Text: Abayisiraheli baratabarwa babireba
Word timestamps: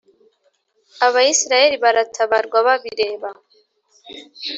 Abayisiraheli 1.07 1.75
baratabarwa 1.83 2.57
babireba 2.67 3.29